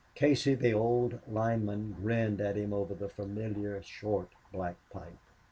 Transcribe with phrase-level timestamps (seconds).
[0.15, 5.19] Casey, the old lineman, grinned at him over the familiar short, black pipe.